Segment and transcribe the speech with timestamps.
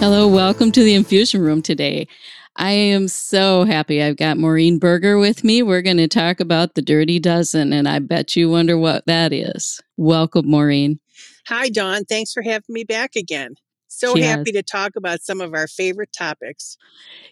[0.00, 2.08] Hello, welcome to the infusion room today.
[2.56, 5.62] I am so happy I've got Maureen Berger with me.
[5.62, 9.30] We're going to talk about the Dirty Dozen, and I bet you wonder what that
[9.34, 9.78] is.
[9.98, 11.00] Welcome, Maureen.
[11.48, 12.06] Hi, Dawn.
[12.06, 13.56] Thanks for having me back again.
[13.88, 14.38] So yes.
[14.38, 16.78] happy to talk about some of our favorite topics.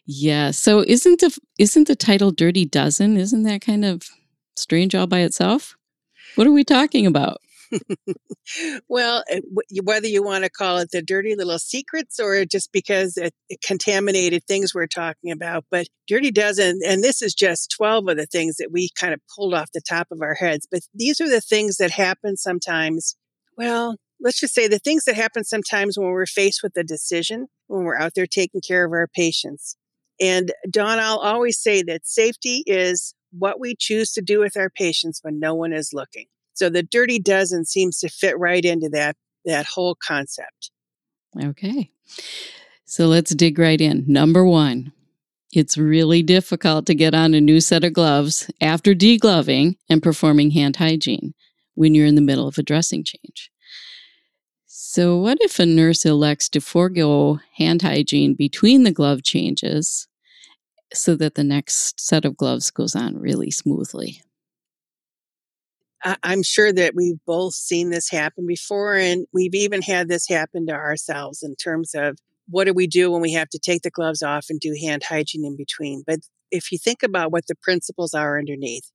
[0.04, 0.50] Yeah.
[0.50, 3.16] So isn't the isn't the title Dirty Dozen?
[3.16, 4.02] Isn't that kind of
[4.56, 5.74] strange all by itself?
[6.34, 7.38] What are we talking about?
[8.88, 9.24] well,
[9.82, 13.60] whether you want to call it the dirty little secrets or just because it, it,
[13.62, 18.26] contaminated things we're talking about, but Dirty Dozen, and this is just 12 of the
[18.26, 21.28] things that we kind of pulled off the top of our heads, but these are
[21.28, 23.16] the things that happen sometimes.
[23.56, 27.48] Well, let's just say the things that happen sometimes when we're faced with a decision,
[27.66, 29.76] when we're out there taking care of our patients.
[30.20, 34.70] And Dawn, I'll always say that safety is what we choose to do with our
[34.70, 36.26] patients when no one is looking.
[36.58, 40.72] So the dirty dozen seems to fit right into that that whole concept.
[41.40, 41.92] Okay.
[42.84, 44.04] So let's dig right in.
[44.08, 44.92] Number 1.
[45.52, 50.50] It's really difficult to get on a new set of gloves after degloving and performing
[50.50, 51.32] hand hygiene
[51.74, 53.52] when you're in the middle of a dressing change.
[54.66, 60.08] So, what if a nurse elects to forego hand hygiene between the glove changes
[60.92, 64.22] so that the next set of gloves goes on really smoothly?
[66.04, 70.66] I'm sure that we've both seen this happen before, and we've even had this happen
[70.66, 73.90] to ourselves in terms of what do we do when we have to take the
[73.90, 76.02] gloves off and do hand hygiene in between.
[76.06, 76.20] But
[76.50, 78.90] if you think about what the principles are underneath,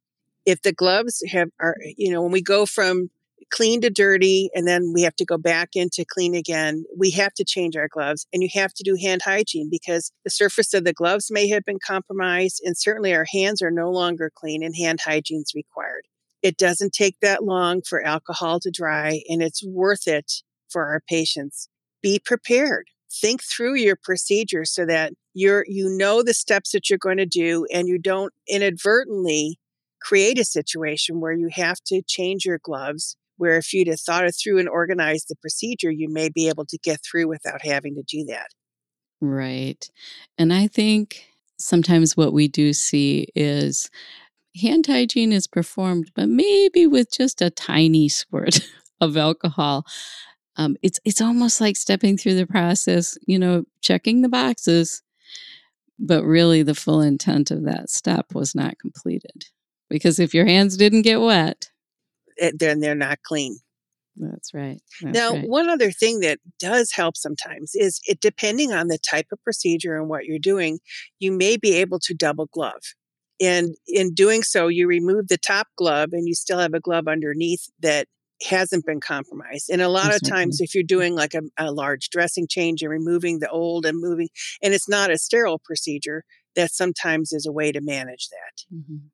[0.46, 3.10] if the gloves have are you know when we go from
[3.52, 7.34] clean to dirty and then we have to go back into clean again we have
[7.34, 10.86] to change our gloves and you have to do hand hygiene because the surface of
[10.86, 14.76] the gloves may have been compromised and certainly our hands are no longer clean and
[14.76, 16.04] hand hygiene is required
[16.44, 20.32] it doesn't take that long for alcohol to dry and it's worth it
[20.70, 21.70] for our patients.
[22.02, 22.88] Be prepared.
[23.12, 27.26] Think through your procedure so that you're, you know the steps that you're going to
[27.26, 29.58] do and you don't inadvertently
[30.02, 34.26] create a situation where you have to change your gloves where if you'd have thought
[34.26, 37.96] it through and organized the procedure, you may be able to get through without having
[37.96, 38.48] to do that.
[39.22, 39.90] Right.
[40.38, 41.26] And I think
[41.58, 43.90] sometimes what we do see is
[44.62, 48.60] hand hygiene is performed, but maybe with just a tiny squirt
[49.02, 49.86] of alcohol.
[50.56, 55.02] Um, it's it's almost like stepping through the process, you know, checking the boxes,
[55.98, 59.46] but really the full intent of that step was not completed
[59.90, 61.70] because if your hands didn't get wet,
[62.40, 63.58] eh, then they're not clean.
[64.16, 64.80] That's right.
[65.02, 65.48] That's now, right.
[65.48, 69.96] one other thing that does help sometimes is it depending on the type of procedure
[69.96, 70.80] and what you're doing,
[71.20, 72.82] you may be able to double glove.
[73.42, 77.08] And in doing so, you remove the top glove and you still have a glove
[77.08, 78.08] underneath that
[78.44, 79.70] hasn't been compromised.
[79.70, 82.92] And a lot of times, if you're doing like a, a, large dressing change and
[82.92, 84.30] removing the old and moving,
[84.62, 86.24] and it's not a sterile procedure,
[86.56, 88.76] that sometimes is a way to manage that.
[88.76, 89.08] Mm-hmm.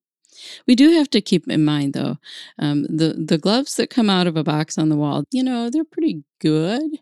[0.68, 2.18] We do have to keep in mind, though,
[2.57, 5.24] um, the the gloves that come out of a box on the wall.
[5.31, 7.00] You know, they're pretty good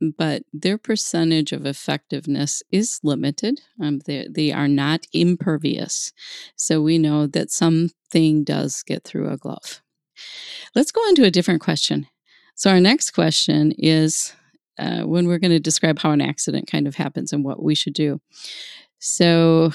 [0.00, 3.60] but their percentage of effectiveness is limited.
[3.80, 6.12] Um, they, they are not impervious.
[6.56, 9.82] So we know that something does get through a glove.
[10.74, 12.06] Let's go on to a different question.
[12.54, 14.32] So, our next question is
[14.78, 17.74] uh, when we're going to describe how an accident kind of happens and what we
[17.74, 18.20] should do.
[18.98, 19.72] So,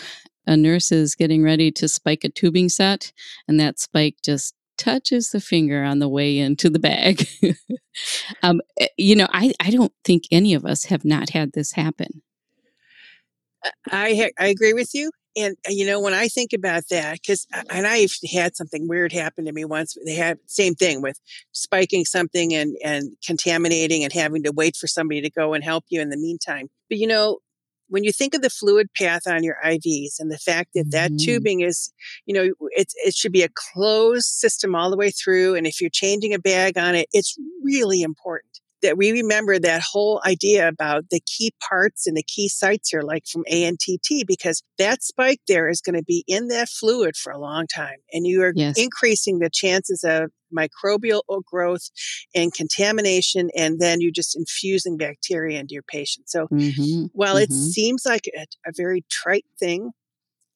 [0.47, 3.13] a nurse is getting ready to spike a tubing set,
[3.47, 7.27] and that spike just touches the finger on the way into the bag.
[8.43, 11.73] um, eh, you know, I, I don't think any of us have not had this
[11.73, 12.23] happen.
[13.91, 15.11] I I agree with you.
[15.37, 18.87] And uh, you know, when I think about that, because uh, and I've had something
[18.87, 19.95] weird happen to me once.
[20.03, 21.19] They had same thing with
[21.51, 25.85] spiking something and and contaminating and having to wait for somebody to go and help
[25.89, 26.69] you in the meantime.
[26.89, 27.37] But you know,
[27.91, 31.11] when you think of the fluid path on your IVs and the fact that that
[31.11, 31.25] mm-hmm.
[31.25, 31.91] tubing is,
[32.25, 35.55] you know, it, it should be a closed system all the way through.
[35.55, 39.83] And if you're changing a bag on it, it's really important that we remember that
[39.91, 44.63] whole idea about the key parts and the key sites here, like from ANTT, because
[44.77, 47.97] that spike there is going to be in that fluid for a long time.
[48.11, 48.79] And you are yes.
[48.79, 51.89] increasing the chances of microbial growth
[52.35, 56.29] and contamination, and then you're just infusing bacteria into your patient.
[56.29, 57.43] So mm-hmm, while mm-hmm.
[57.43, 59.91] it seems like a, a very trite thing,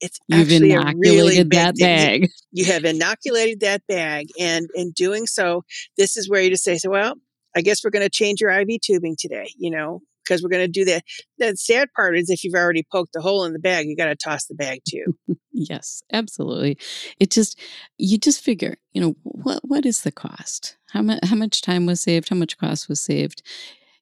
[0.02, 2.24] it's You've actually a really that bag.
[2.24, 5.64] You, you, have inoculated that bag, and in doing so,
[5.98, 7.16] this is where you just say, "So, well,
[7.56, 10.66] I guess we're going to change your IV tubing today." You know, because we're going
[10.66, 11.04] to do that.
[11.38, 14.06] The sad part is if you've already poked the hole in the bag, you got
[14.06, 15.18] to toss the bag too.
[15.52, 16.78] yes, absolutely.
[17.20, 17.60] It just
[17.98, 20.78] you just figure, you know, what what is the cost?
[20.92, 22.30] How much how much time was saved?
[22.30, 23.42] How much cost was saved?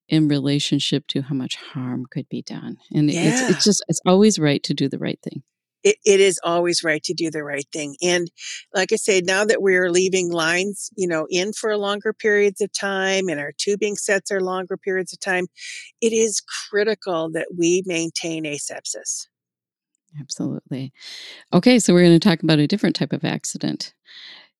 [0.09, 3.21] in relationship to how much harm could be done and yeah.
[3.21, 5.41] it's, it's just it's always right to do the right thing
[5.83, 7.95] it, it is always right to do the right thing.
[8.01, 8.31] And
[8.73, 12.71] like I said, now that we're leaving lines, you know, in for longer periods of
[12.73, 15.47] time and our tubing sets are longer periods of time,
[16.01, 19.27] it is critical that we maintain asepsis.
[20.19, 20.93] Absolutely.
[21.51, 23.93] Okay, so we're going to talk about a different type of accident.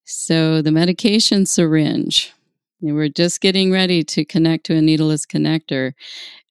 [0.06, 2.34] So the medication syringe.
[2.82, 5.94] We're just getting ready to connect to a needleless connector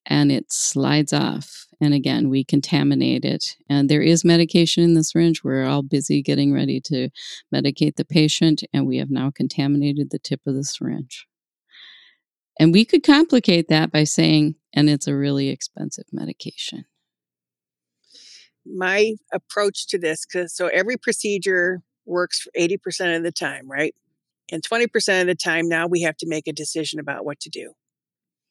[0.07, 3.57] and it slides off and again, we contaminate it.
[3.69, 5.43] And there is medication in the syringe.
[5.43, 7.09] We're all busy getting ready to
[7.53, 11.27] medicate the patient, and we have now contaminated the tip of the syringe.
[12.61, 16.85] And we could complicate that by saying, and it's a really expensive medication.
[18.65, 23.93] My approach to this, because so every procedure works 80% of the time, right?
[24.53, 27.51] And 20% of the time now we have to make a decision about what to
[27.51, 27.73] do.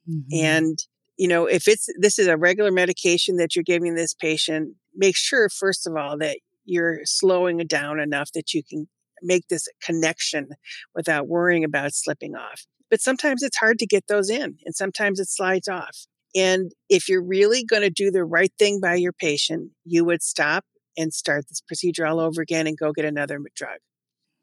[0.10, 0.46] Mm-hmm.
[0.46, 0.80] And
[1.22, 5.16] you know, if it's this is a regular medication that you're giving this patient, make
[5.16, 8.88] sure first of all that you're slowing it down enough that you can
[9.22, 10.50] make this connection
[10.96, 12.66] without worrying about slipping off.
[12.90, 16.08] But sometimes it's hard to get those in and sometimes it slides off.
[16.34, 20.24] And if you're really going to do the right thing by your patient, you would
[20.24, 20.66] stop
[20.98, 23.78] and start this procedure all over again and go get another drug.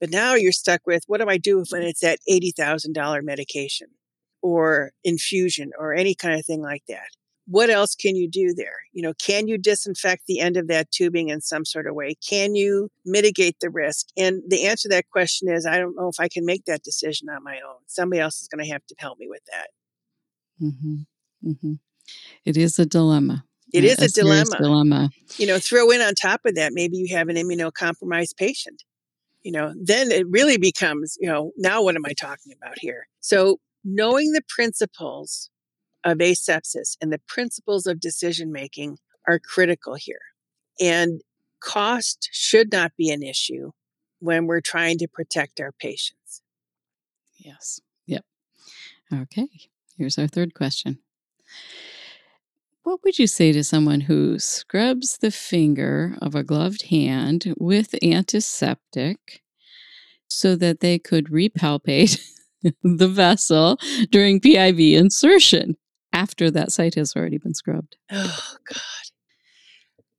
[0.01, 3.89] But now you're stuck with what do I do when it's that $80,000 medication?
[4.43, 7.09] Or infusion or any kind of thing like that.
[7.47, 8.77] What else can you do there?
[8.93, 12.15] You know, can you disinfect the end of that tubing in some sort of way?
[12.17, 14.09] Can you mitigate the risk?
[14.19, 16.83] And the answer to that question is I don't know if I can make that
[16.83, 17.79] decision on my own.
[17.87, 19.69] Somebody else is going to have to help me with that.
[20.63, 21.49] Mm-hmm.
[21.51, 21.73] Mm-hmm.
[22.45, 23.45] It is a dilemma.
[23.73, 24.57] It is a, a dilemma.
[24.61, 25.11] dilemma.
[25.37, 28.83] You know, throw in on top of that, maybe you have an immunocompromised patient.
[29.43, 33.07] You know, then it really becomes, you know, now what am I talking about here?
[33.21, 35.51] So knowing the principles
[36.05, 40.21] of asepsis and the principles of decision making are critical here.
[40.81, 41.21] And
[41.61, 43.73] cost should not be an issue
[44.21, 46.43] when we're trying to protect our patients.
[47.37, 47.81] Yes.
[48.07, 48.25] Yep.
[49.13, 49.49] Okay.
[49.97, 50.99] Here's our third question.
[52.83, 57.95] What would you say to someone who scrubs the finger of a gloved hand with
[58.03, 59.43] antiseptic
[60.29, 62.19] so that they could repalpate
[62.83, 63.79] the vessel
[64.11, 65.77] during PIV insertion
[66.13, 67.97] after that site has already been scrubbed.
[68.13, 68.83] Oh, God.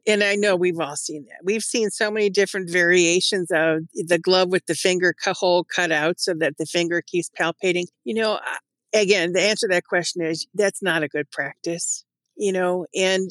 [0.07, 1.41] And I know we've all seen that.
[1.43, 6.19] We've seen so many different variations of the glove with the finger hole cut out
[6.19, 7.85] so that the finger keeps palpating.
[8.05, 8.39] You know,
[8.93, 12.05] again, the answer to that question is that's not a good practice,
[12.35, 13.29] you know, and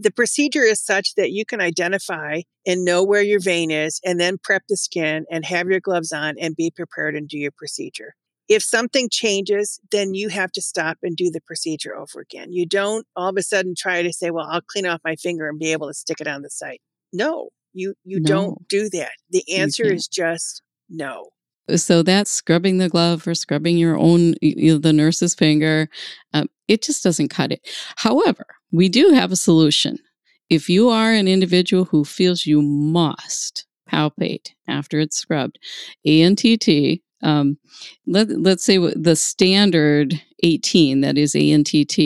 [0.00, 4.20] the procedure is such that you can identify and know where your vein is and
[4.20, 7.50] then prep the skin and have your gloves on and be prepared and do your
[7.50, 8.14] procedure.
[8.52, 12.52] If something changes, then you have to stop and do the procedure over again.
[12.52, 15.48] You don't all of a sudden try to say, well, I'll clean off my finger
[15.48, 16.80] and be able to stick it on the site.
[17.12, 18.26] No, you, you no.
[18.26, 19.12] don't do that.
[19.30, 21.30] The answer is just no.
[21.76, 25.88] So that's scrubbing the glove or scrubbing your own, you know, the nurse's finger.
[26.34, 27.60] Um, it just doesn't cut it.
[27.96, 29.98] However, we do have a solution.
[30.50, 35.58] If you are an individual who feels you must palpate after it's scrubbed,
[36.06, 37.58] ANTT um,
[38.06, 41.98] let, let's say the standard 18, that is ANTT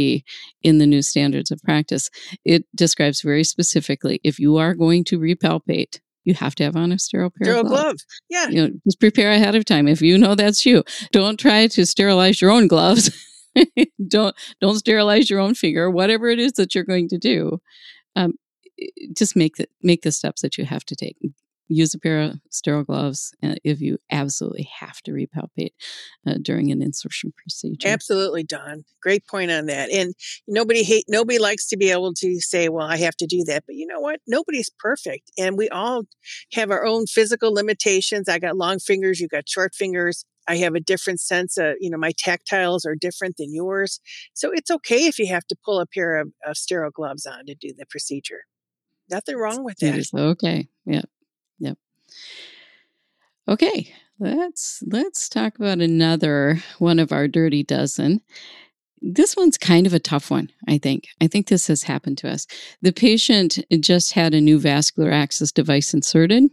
[0.62, 2.11] in the new standards of practice,
[2.44, 6.92] it describes very specifically if you are going to repalpate, you have to have on
[6.92, 7.82] a sterile pair sterile of gloves.
[7.82, 7.96] glove.
[8.28, 8.49] Yeah.
[8.49, 9.88] You know, just prepare ahead of time.
[9.88, 10.82] If you know that's you,
[11.12, 13.11] don't try to sterilize your own gloves.
[14.08, 15.90] don't don't sterilize your own finger.
[15.90, 17.61] Whatever it is that you're going to do,
[18.16, 18.35] um,
[19.16, 21.16] just make the make the steps that you have to take
[21.68, 25.73] use a pair of sterile gloves uh, if you absolutely have to repalpate
[26.26, 27.88] uh, during an insertion procedure.
[27.88, 28.85] Absolutely, Dawn.
[29.02, 29.90] Great point on that.
[29.90, 30.14] And
[30.46, 33.64] nobody hate nobody likes to be able to say, "Well, I have to do that."
[33.66, 34.20] But you know what?
[34.26, 36.04] Nobody's perfect, and we all
[36.52, 38.28] have our own physical limitations.
[38.28, 39.20] I got long fingers.
[39.20, 40.25] You got short fingers.
[40.49, 44.00] I have a different sense of, you know, my tactiles are different than yours.
[44.32, 47.46] So it's okay if you have to pull a pair of, of sterile gloves on
[47.46, 48.42] to do the procedure.
[49.11, 49.94] Nothing wrong with that.
[49.94, 50.68] It is okay.
[50.85, 51.02] Yeah.
[51.58, 51.78] Yep.
[53.48, 58.20] Okay, let's let's talk about another one of our dirty dozen.
[59.02, 61.08] This one's kind of a tough one, I think.
[61.20, 62.46] I think this has happened to us.
[62.82, 66.44] The patient just had a new vascular access device inserted.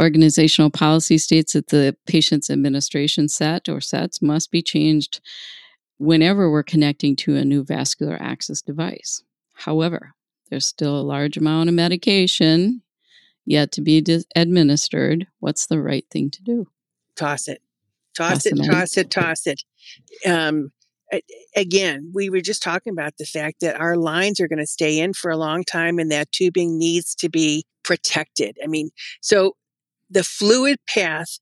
[0.00, 5.20] Organizational policy states that the patient's administration set or sets must be changed
[5.98, 9.22] whenever we're connecting to a new vascular access device.
[9.54, 10.14] However,
[10.50, 12.82] there's still a large amount of medication
[13.44, 15.26] yet to be dis- administered.
[15.40, 16.66] What's the right thing to do?
[17.16, 17.60] Toss it.
[18.16, 19.62] Toss, toss it, toss it, toss it.
[20.26, 20.72] Um,
[21.56, 25.00] again, we were just talking about the fact that our lines are going to stay
[25.00, 28.56] in for a long time and that tubing needs to be protected.
[28.62, 29.56] I mean, so
[30.10, 31.38] the fluid path,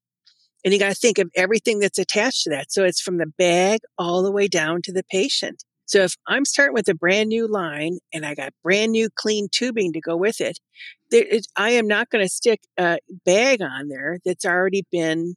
[0.65, 2.73] and you got to think of everything that's attached to that.
[2.73, 5.65] So it's from the bag all the way down to the patient.
[5.87, 9.49] So if I'm starting with a brand new line and I got brand new clean
[9.51, 10.59] tubing to go with it,
[11.11, 15.35] it I am not going to stick a bag on there that's already been,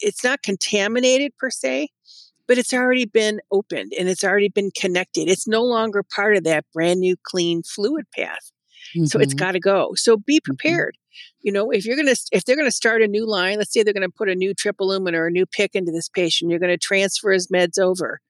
[0.00, 1.88] it's not contaminated per se,
[2.48, 5.28] but it's already been opened and it's already been connected.
[5.28, 8.52] It's no longer part of that brand new clean fluid path.
[8.96, 9.06] Mm-hmm.
[9.06, 9.44] So it's mm-hmm.
[9.44, 9.92] got to go.
[9.94, 10.44] So be mm-hmm.
[10.44, 10.94] prepared.
[10.94, 11.40] Mm-hmm.
[11.42, 13.72] You know, if you're going to, if they're going to start a new line, let's
[13.72, 16.08] say they're going to put a new triple lumen or a new PICC into this
[16.08, 18.20] patient, you're going to transfer his meds over,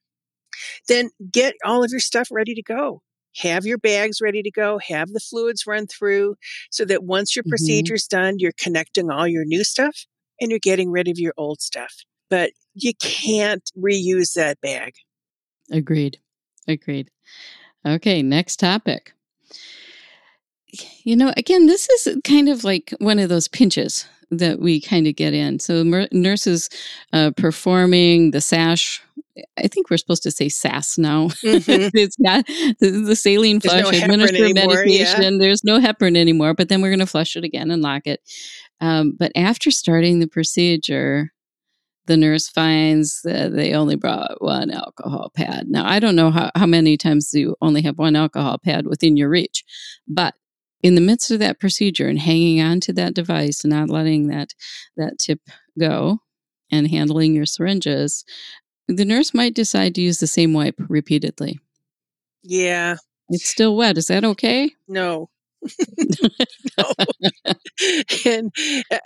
[0.87, 3.01] then get all of your stuff ready to go.
[3.37, 6.35] Have your bags ready to go, have the fluids run through
[6.71, 7.51] so that once your mm-hmm.
[7.51, 10.05] procedure's done, you're connecting all your new stuff
[10.41, 11.93] and you're getting rid of your old stuff.
[12.29, 14.93] But you can't reuse that bag.
[15.71, 16.19] Agreed.
[16.67, 17.09] Agreed.
[17.85, 19.13] Okay, next topic.
[21.03, 25.07] You know, again, this is kind of like one of those pinches that we kind
[25.07, 25.59] of get in.
[25.59, 26.69] So nurses
[27.13, 29.01] uh, performing the SASH.
[29.57, 31.27] I think we're supposed to say SAS now.
[31.27, 31.89] Mm-hmm.
[31.97, 32.45] it's not
[32.79, 35.33] the, the saline flush, no administer medication.
[35.33, 35.39] Yeah.
[35.39, 38.21] There's no heparin anymore, but then we're going to flush it again and lock it.
[38.81, 41.31] Um, but after starting the procedure,
[42.07, 45.67] the nurse finds that they only brought one alcohol pad.
[45.67, 49.17] Now, I don't know how, how many times you only have one alcohol pad within
[49.17, 49.63] your reach,
[50.07, 50.33] but
[50.81, 54.27] in the midst of that procedure and hanging on to that device and not letting
[54.27, 54.53] that,
[54.95, 55.41] that tip
[55.79, 56.19] go
[56.71, 58.23] and handling your syringes,
[58.87, 61.59] the nurse might decide to use the same wipe repeatedly.
[62.43, 62.97] Yeah.
[63.29, 63.97] It's still wet.
[63.97, 64.71] Is that okay?
[64.87, 65.29] No.
[68.25, 68.51] and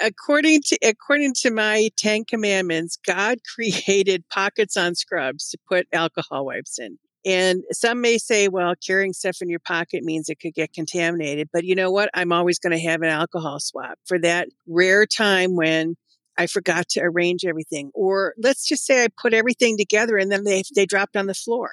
[0.02, 6.46] according to according to my Ten Commandments, God created pockets on scrubs to put alcohol
[6.46, 7.00] wipes in.
[7.26, 11.50] And some may say, well, carrying stuff in your pocket means it could get contaminated.
[11.54, 12.10] But you know what?
[12.14, 15.96] I'm always going to have an alcohol swab for that rare time when
[16.38, 17.92] I forgot to arrange everything.
[17.94, 21.36] Or let's just say I put everything together and then they, they dropped on the
[21.36, 21.72] floor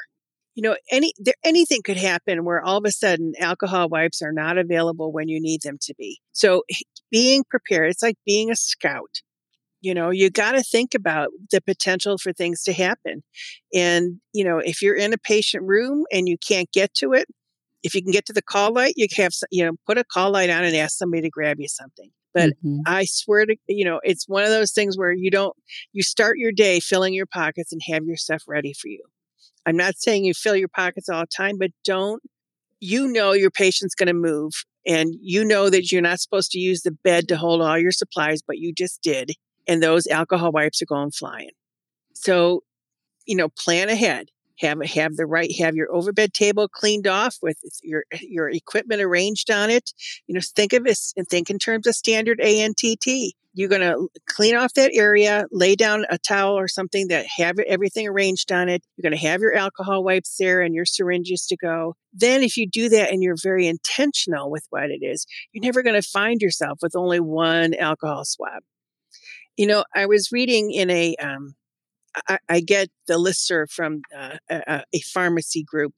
[0.59, 4.33] you know, any there, anything could happen where all of a sudden alcohol wipes are
[4.33, 6.19] not available when you need them to be.
[6.33, 6.65] So
[7.13, 9.23] being prepared, it's like being a scout.
[9.81, 13.23] You know, you got to think about the potential for things to happen.
[13.73, 17.27] And, you know, if you're in a patient room and you can't get to it,
[17.83, 20.33] if you can get to the call light, you have, you know, put a call
[20.33, 22.11] light on and ask somebody to grab you something.
[22.35, 22.81] But mm-hmm.
[22.87, 25.57] I swear to, you know, it's one of those things where you don't,
[25.93, 29.03] you start your day filling your pockets and have your stuff ready for you.
[29.65, 32.23] I'm not saying you fill your pockets all the time, but don't,
[32.81, 34.53] you know, your patient's going to move
[34.87, 37.91] and you know that you're not supposed to use the bed to hold all your
[37.93, 39.33] supplies, but you just did.
[39.69, 41.51] And those alcohol wipes are going flying.
[42.15, 42.63] So,
[43.27, 44.31] you know, plan ahead.
[44.61, 49.53] Have have the right have your overbed table cleaned off with your your equipment arranged
[49.53, 49.93] on it.
[50.27, 53.07] You know, think of this and think in terms of standard ANTT.
[53.55, 57.59] You're going to clean off that area, lay down a towel or something that have
[57.59, 58.85] everything arranged on it.
[58.97, 61.97] You're going to have your alcohol wipes there and your syringes to go.
[62.13, 65.83] Then if you do that and you're very intentional with what it is, you're never
[65.83, 68.63] going to find yourself with only one alcohol swab.
[69.57, 71.55] You know, I was reading in a, um,
[72.29, 75.93] I, I, get the listserv from uh, a, a pharmacy group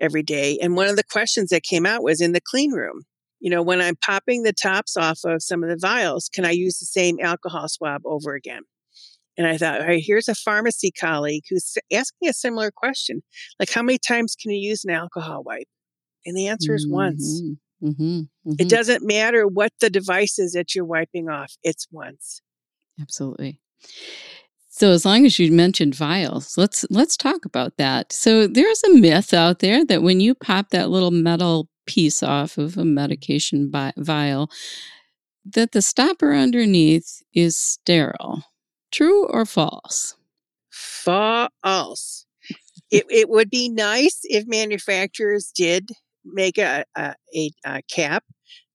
[0.00, 0.58] every day.
[0.60, 3.02] And one of the questions that came out was in the clean room
[3.44, 6.52] you know, when I'm popping the tops off of some of the vials, can I
[6.52, 8.62] use the same alcohol swab over again?
[9.36, 13.22] And I thought, all right, here's a pharmacy colleague who's asking a similar question.
[13.60, 15.66] Like, how many times can you use an alcohol wipe?
[16.24, 16.94] And the answer is mm-hmm.
[16.94, 17.42] once.
[17.82, 18.00] Mm-hmm.
[18.00, 18.52] Mm-hmm.
[18.58, 22.40] It doesn't matter what the device is that you're wiping off, it's once.
[23.00, 23.60] Absolutely.
[24.68, 28.12] So as long as you mentioned vials, let's let's talk about that.
[28.12, 32.58] So there's a myth out there that when you pop that little metal piece off
[32.58, 34.50] of a medication vial
[35.44, 38.42] that the stopper underneath is sterile.
[38.90, 40.16] True or false?
[40.70, 42.26] False.
[42.90, 45.90] it, it would be nice if manufacturers did
[46.24, 48.24] make a, a, a, a cap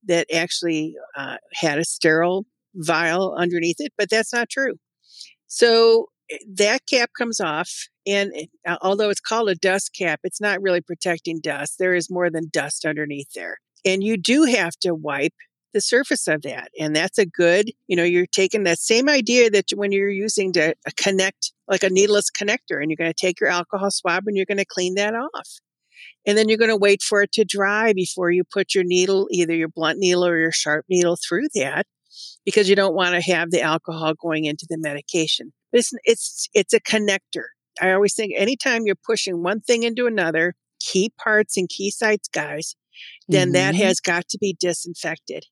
[0.06, 2.46] that actually uh, had a sterile
[2.76, 4.76] vial underneath it, but that's not true.
[5.48, 7.72] So eh, that cap comes off.
[8.08, 8.50] And it,
[8.82, 11.76] although it's called a dust cap, it's not really protecting dust.
[11.78, 13.58] There is more than dust underneath there.
[13.86, 15.34] And you do have to wipe
[15.74, 16.70] the surface of that.
[16.80, 20.52] And that's a good, you know, you're taking that same idea that when you're using
[20.54, 24.36] to connect like a needleless connector and you're going to take your alcohol swab and
[24.36, 25.50] you're going to clean that off.
[26.26, 29.28] And then you're going to wait for it to dry before you put your needle,
[29.32, 31.86] either your blunt needle or your sharp needle through that
[32.46, 35.54] because you don't want to have the alcohol going into the medication.
[35.72, 37.46] It's, it's, it's a connector.
[37.82, 42.28] I always think anytime you're pushing one thing into another, key parts and key sites,
[42.28, 42.76] guys,
[43.28, 43.54] then mm-hmm.
[43.54, 45.46] that has got to be disinfected.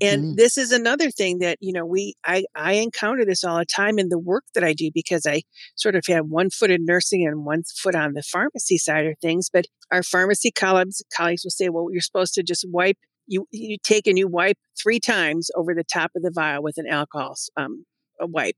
[0.00, 0.34] And mm-hmm.
[0.36, 3.98] this is another thing that, you know, we, I, I encounter this all the time
[3.98, 5.42] in the work that I do because I
[5.76, 9.14] sort of have one foot in nursing and one foot on the pharmacy side of
[9.20, 9.50] things.
[9.52, 13.76] But our pharmacy colleagues, colleagues will say, well, you're supposed to just wipe, you, you
[13.82, 17.36] take and you wipe three times over the top of the vial with an alcohol,
[17.56, 17.84] um,
[18.20, 18.56] a wipe.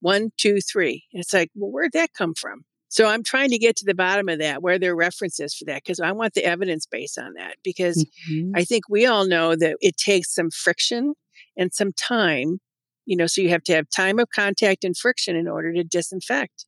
[0.00, 1.04] One, two, three.
[1.12, 2.64] And it's like, well, where'd that come from?
[2.88, 5.64] So I'm trying to get to the bottom of that, where there are references for
[5.64, 7.56] that, because I want the evidence base on that.
[7.64, 8.52] Because mm-hmm.
[8.54, 11.14] I think we all know that it takes some friction
[11.56, 12.58] and some time,
[13.06, 15.82] you know, so you have to have time of contact and friction in order to
[15.82, 16.66] disinfect.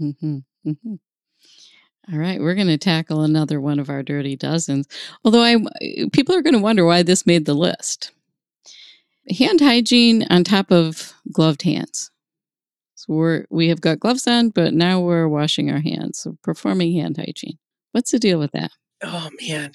[0.00, 0.38] Mm-hmm.
[0.66, 0.94] Mm-hmm.
[2.12, 4.86] All right, we're going to tackle another one of our dirty dozens.
[5.24, 8.12] Although I, eh, people are going to wonder why this made the list.
[9.38, 12.10] Hand hygiene on top of gloved hands.
[12.94, 16.94] So we're we have got gloves on, but now we're washing our hands, so performing
[16.94, 17.58] hand hygiene.
[17.92, 18.70] What's the deal with that?
[19.02, 19.72] Oh man,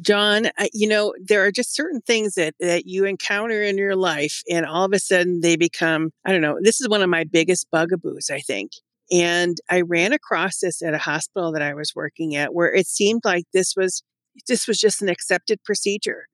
[0.00, 4.42] John, you know there are just certain things that that you encounter in your life,
[4.50, 6.58] and all of a sudden they become I don't know.
[6.60, 8.72] This is one of my biggest bugaboos, I think.
[9.10, 12.86] And I ran across this at a hospital that I was working at, where it
[12.86, 14.02] seemed like this was
[14.48, 16.26] this was just an accepted procedure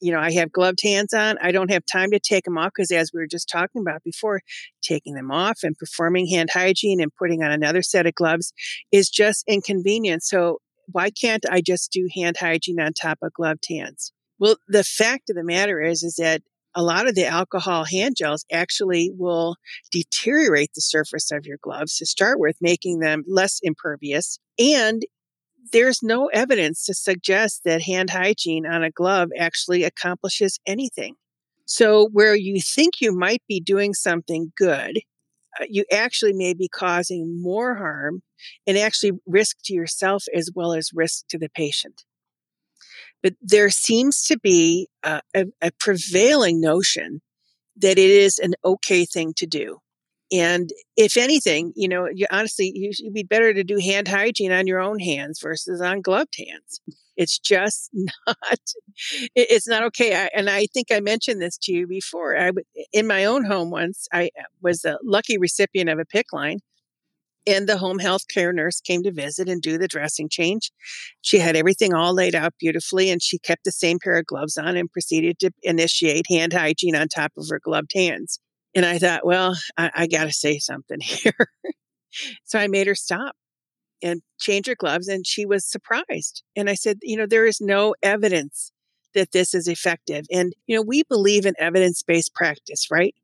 [0.00, 1.38] you know, I have gloved hands on.
[1.42, 4.02] I don't have time to take them off because, as we were just talking about
[4.04, 4.40] before,
[4.82, 8.52] taking them off and performing hand hygiene and putting on another set of gloves
[8.92, 10.22] is just inconvenient.
[10.22, 14.12] So, why can't I just do hand hygiene on top of gloved hands?
[14.38, 16.42] Well, the fact of the matter is, is that
[16.78, 19.56] a lot of the alcohol hand gels actually will
[19.90, 24.38] deteriorate the surface of your gloves to start with, making them less impervious.
[24.60, 25.02] And
[25.72, 31.16] there's no evidence to suggest that hand hygiene on a glove actually accomplishes anything.
[31.66, 34.98] So, where you think you might be doing something good,
[35.60, 38.22] uh, you actually may be causing more harm
[38.68, 42.04] and actually risk to yourself as well as risk to the patient.
[43.22, 47.20] But there seems to be a, a, a prevailing notion
[47.76, 49.78] that it is an okay thing to do.
[50.30, 54.52] And if anything, you know, you honestly, you, would be better to do hand hygiene
[54.52, 56.80] on your own hands versus on gloved hands.
[57.16, 57.90] It's just
[58.26, 58.58] not,
[59.34, 60.14] it's not okay.
[60.14, 62.38] I, and I think I mentioned this to you before.
[62.38, 62.50] I,
[62.92, 66.58] in my own home once, I uh, was a lucky recipient of a PICC line
[67.48, 70.70] and the home health care nurse came to visit and do the dressing change.
[71.22, 74.56] She had everything all laid out beautifully and she kept the same pair of gloves
[74.56, 78.38] on and proceeded to initiate hand hygiene on top of her gloved hands.
[78.74, 81.48] And I thought, well, I, I got to say something here.
[82.44, 83.34] so I made her stop
[84.02, 86.42] and change her gloves, and she was surprised.
[86.54, 88.70] And I said, you know, there is no evidence
[89.14, 90.26] that this is effective.
[90.30, 93.14] And, you know, we believe in evidence based practice, right?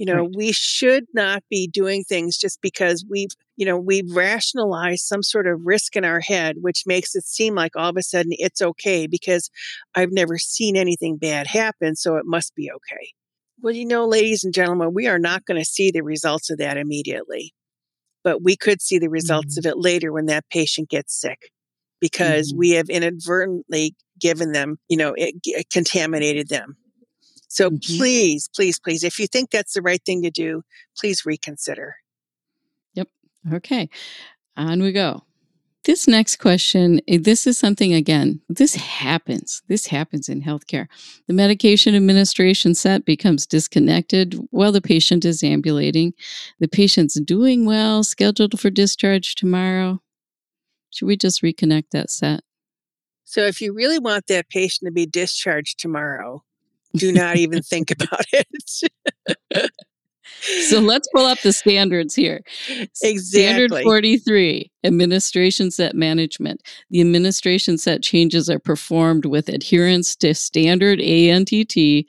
[0.00, 0.34] You know, right.
[0.34, 5.46] we should not be doing things just because we've, you know, we've rationalized some sort
[5.46, 8.62] of risk in our head, which makes it seem like all of a sudden it's
[8.62, 9.50] okay because
[9.94, 11.96] I've never seen anything bad happen.
[11.96, 13.12] So it must be okay.
[13.60, 16.56] Well, you know, ladies and gentlemen, we are not going to see the results of
[16.56, 17.52] that immediately,
[18.24, 19.68] but we could see the results mm-hmm.
[19.68, 21.50] of it later when that patient gets sick
[22.00, 22.58] because mm-hmm.
[22.58, 26.78] we have inadvertently given them, you know, it, it contaminated them.
[27.50, 27.96] So mm-hmm.
[27.96, 30.62] please, please, please, if you think that's the right thing to do,
[30.96, 31.96] please reconsider.
[32.94, 33.08] Yep.
[33.54, 33.90] Okay.
[34.56, 35.24] On we go.
[35.84, 39.62] This next question, eh, this is something again, this happens.
[39.66, 40.86] This happens in healthcare.
[41.26, 46.12] The medication administration set becomes disconnected while the patient is ambulating.
[46.60, 50.00] The patient's doing well, scheduled for discharge tomorrow.
[50.90, 52.42] Should we just reconnect that set?
[53.24, 56.44] So, if you really want that patient to be discharged tomorrow,
[56.94, 58.46] do not even think about it.
[60.68, 62.40] so let's pull up the standards here.
[63.02, 63.18] Exactly.
[63.18, 66.62] Standard 43, administration set management.
[66.90, 72.06] The administration set changes are performed with adherence to standard ANTT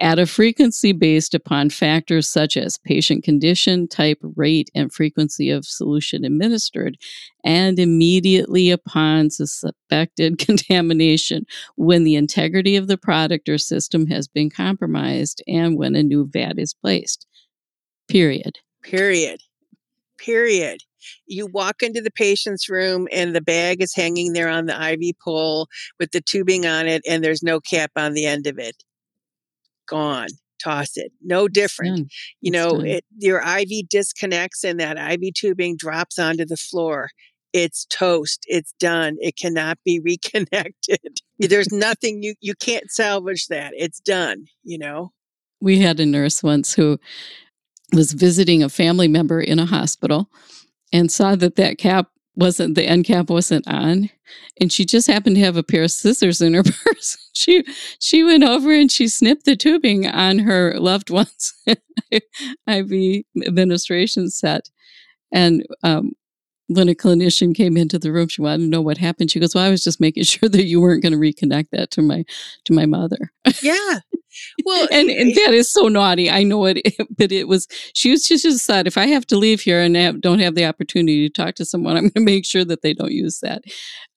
[0.00, 5.64] at a frequency based upon factors such as patient condition, type, rate, and frequency of
[5.64, 6.96] solution administered,
[7.44, 14.50] and immediately upon suspected contamination when the integrity of the product or system has been
[14.50, 17.26] compromised and when a new VAD is placed.
[18.08, 18.58] Period.
[18.82, 19.40] Period.
[20.18, 20.80] Period.
[21.26, 25.16] You walk into the patient's room and the bag is hanging there on the IV
[25.22, 25.68] pole
[26.00, 28.82] with the tubing on it, and there's no cap on the end of it
[29.86, 30.28] gone
[30.62, 32.00] toss it no different.
[32.00, 32.06] Mm,
[32.40, 37.10] you know it, your iv disconnects and that iv tubing drops onto the floor.
[37.52, 41.20] It's toast it's done it cannot be reconnected.
[41.38, 45.12] There's nothing you you can't salvage that it's done you know?
[45.60, 46.98] We had a nurse once who
[47.92, 50.30] was visiting a family member in a hospital
[50.92, 54.10] and saw that that cap wasn't the end cap wasn't on
[54.60, 57.16] and she just happened to have a pair of scissors in her purse.
[57.34, 57.64] She
[57.98, 61.54] she went over and she snipped the tubing on her loved one's
[62.66, 64.70] iv administration set.
[65.32, 66.12] And um,
[66.68, 69.30] when a clinician came into the room she wanted to know what happened.
[69.30, 71.90] She goes well i was just making sure that you weren't going to reconnect that
[71.92, 72.24] to my
[72.64, 73.32] to my mother.
[73.62, 74.00] Yeah
[74.64, 76.30] well, and, and that is so naughty.
[76.30, 76.82] I know it,
[77.16, 80.20] but it was, she was just decided if I have to leave here and have,
[80.20, 82.94] don't have the opportunity to talk to someone, I'm going to make sure that they
[82.94, 83.62] don't use that.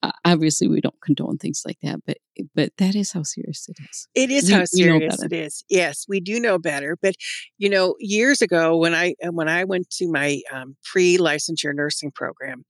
[0.04, 2.18] Uh, obviously, we don't condone things like that, but
[2.54, 4.08] but that is how serious it is.
[4.14, 5.64] It is we, how serious it is.
[5.70, 6.96] Yes, we do know better.
[7.02, 7.16] But
[7.58, 12.12] you know, years ago when I when I went to my um, pre licensure nursing
[12.12, 12.64] program,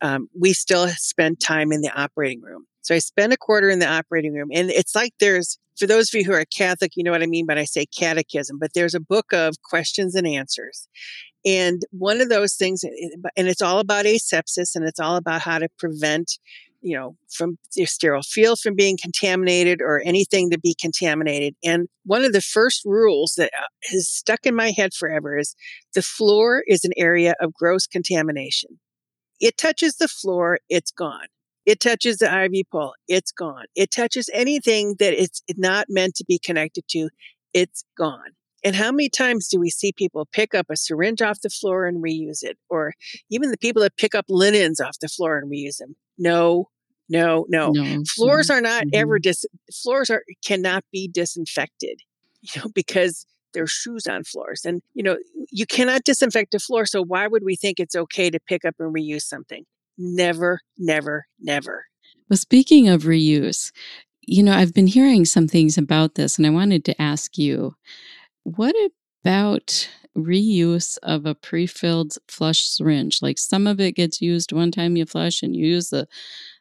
[0.00, 2.66] um, we still spent time in the operating room.
[2.88, 6.08] So I spend a quarter in the operating room, and it's like there's for those
[6.08, 8.70] of you who are Catholic, you know what I mean when I say catechism, but
[8.74, 10.88] there's a book of questions and answers.
[11.44, 12.84] And one of those things,
[13.36, 16.38] and it's all about asepsis and it's all about how to prevent,
[16.80, 21.56] you know, from your sterile field from being contaminated or anything to be contaminated.
[21.62, 25.54] And one of the first rules that uh, has stuck in my head forever is
[25.94, 28.80] the floor is an area of gross contamination.
[29.40, 31.26] It touches the floor, it's gone.
[31.68, 33.66] It touches the IV pole, it's gone.
[33.76, 37.10] It touches anything that it's not meant to be connected to,
[37.52, 38.30] it's gone.
[38.64, 41.84] And how many times do we see people pick up a syringe off the floor
[41.84, 42.56] and reuse it?
[42.70, 42.94] Or
[43.30, 45.94] even the people that pick up linens off the floor and reuse them?
[46.16, 46.70] No,
[47.10, 47.72] no, no.
[47.72, 48.54] no floors no.
[48.54, 49.00] are not mm-hmm.
[49.00, 52.00] ever dis, floors are, cannot be disinfected,
[52.40, 55.18] you know, because there's shoes on floors and, you know,
[55.50, 56.86] you cannot disinfect a floor.
[56.86, 59.66] So why would we think it's okay to pick up and reuse something?
[59.98, 61.84] Never, never, never.
[62.30, 63.72] Well, speaking of reuse,
[64.22, 67.74] you know, I've been hearing some things about this, and I wanted to ask you
[68.44, 68.74] what
[69.22, 73.22] about reuse of a pre filled flush syringe?
[73.22, 76.06] Like some of it gets used one time you flush and you use the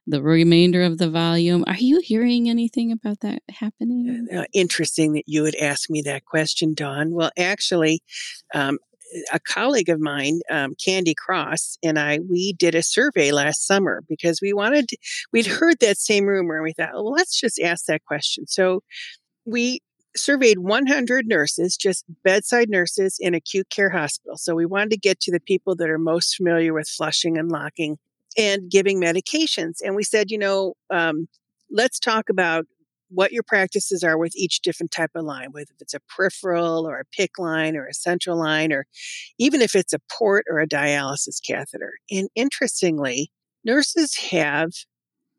[0.10, 1.66] the remainder of the volume.
[1.68, 4.28] Are you hearing anything about that happening?
[4.34, 7.12] Uh, interesting that you would ask me that question, Dawn.
[7.12, 8.02] Well, actually,
[8.54, 8.80] um,
[9.32, 14.04] a colleague of mine, um, Candy Cross, and I, we did a survey last summer
[14.08, 14.98] because we wanted, to,
[15.32, 18.48] we'd heard that same rumor and we thought, well, let's just ask that question.
[18.48, 18.84] So
[19.46, 19.82] we
[20.16, 24.38] surveyed 100 nurses, just bedside nurses in acute care hospital.
[24.38, 27.50] So we wanted to get to the people that are most familiar with flushing and
[27.50, 27.98] locking
[28.38, 29.78] and giving medications.
[29.84, 31.28] And we said, you know, um,
[31.72, 32.66] let's talk about
[33.10, 37.00] what your practices are with each different type of line, whether it's a peripheral or
[37.00, 38.86] a PICC line or a central line, or
[39.40, 41.94] even if it's a port or a dialysis catheter.
[42.12, 43.32] And interestingly,
[43.64, 44.72] nurses have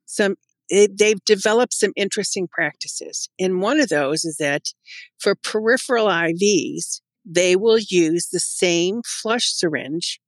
[0.07, 0.37] some,
[0.71, 3.29] eh, they've developed some interesting practices.
[3.39, 4.73] And one of those is that
[5.19, 10.21] for peripheral IVs, they will use the same flush syringe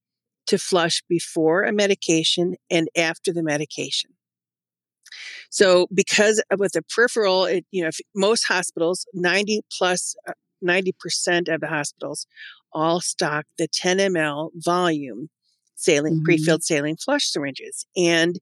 [0.47, 4.11] to flush before a medication and after the medication.
[5.51, 10.15] So because with the peripheral, it, you know, most hospitals, 90 plus,
[10.65, 12.27] 90% uh, of the hospitals
[12.73, 15.29] all stock the 10 ml volume
[15.75, 16.25] saline, mm-hmm.
[16.25, 17.87] pre-filled saline flush syringes.
[17.97, 18.39] And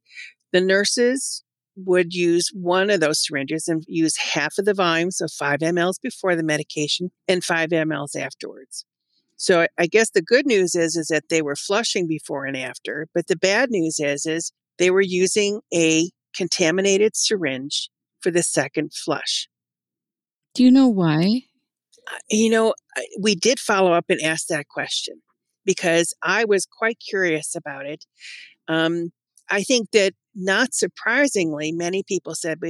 [0.52, 1.44] the nurses
[1.76, 6.00] would use one of those syringes and use half of the volume, so five mLs
[6.02, 8.84] before the medication and five mLs afterwards.
[9.36, 13.06] So I guess the good news is is that they were flushing before and after,
[13.14, 18.92] but the bad news is is they were using a contaminated syringe for the second
[18.94, 19.48] flush.
[20.54, 21.42] Do you know why?
[22.10, 22.74] Uh, you know,
[23.20, 25.20] we did follow up and ask that question
[25.66, 28.04] because I was quite curious about it.
[28.68, 29.10] Um,
[29.50, 32.60] I think that not surprisingly, many people said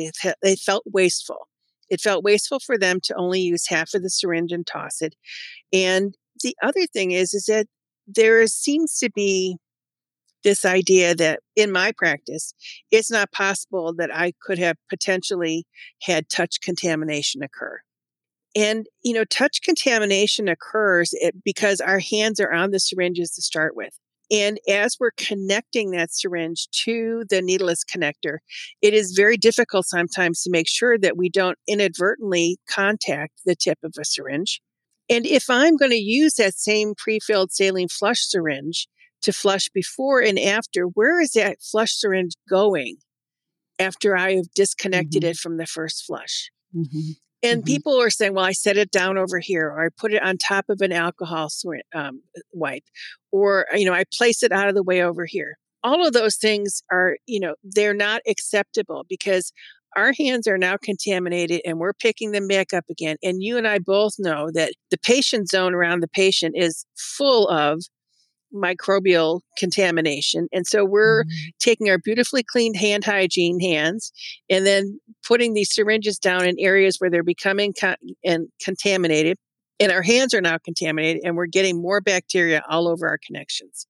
[0.42, 1.48] they felt wasteful.
[1.90, 5.14] It felt wasteful for them to only use half of the syringe and toss it.
[5.72, 7.66] And the other thing is, is that
[8.06, 9.58] there seems to be
[10.44, 12.54] this idea that in my practice,
[12.90, 15.66] it's not possible that I could have potentially
[16.02, 17.80] had touch contamination occur.
[18.56, 23.42] And, you know, touch contamination occurs eh, because our hands are on the syringes to
[23.42, 23.92] start with.
[24.30, 28.38] And as we're connecting that syringe to the needleless connector,
[28.82, 33.78] it is very difficult sometimes to make sure that we don't inadvertently contact the tip
[33.82, 34.60] of a syringe.
[35.08, 38.86] And if I'm going to use that same pre-filled saline flush syringe
[39.22, 42.96] to flush before and after, where is that flush syringe going
[43.78, 45.30] after I have disconnected mm-hmm.
[45.30, 46.50] it from the first flush?
[46.74, 47.12] Mm-hmm.
[47.42, 47.66] And mm-hmm.
[47.66, 50.38] people are saying, well, I set it down over here, or I put it on
[50.38, 51.48] top of an alcohol
[51.94, 52.84] um, wipe,
[53.30, 55.58] or, you know, I place it out of the way over here.
[55.84, 59.52] All of those things are, you know, they're not acceptable because
[59.96, 63.16] our hands are now contaminated and we're picking them back up again.
[63.22, 67.48] And you and I both know that the patient zone around the patient is full
[67.48, 67.82] of
[68.54, 70.48] microbial contamination.
[70.52, 71.48] And so we're mm-hmm.
[71.58, 74.12] taking our beautifully cleaned hand hygiene hands
[74.48, 79.36] and then putting these syringes down in areas where they're becoming con- and contaminated.
[79.80, 83.86] And our hands are now contaminated and we're getting more bacteria all over our connections.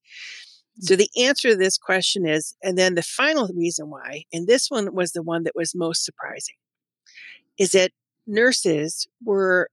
[0.81, 4.67] So the answer to this question is, and then the final reason why, and this
[4.69, 6.55] one was the one that was most surprising,
[7.57, 7.91] is that
[8.25, 9.69] nurses were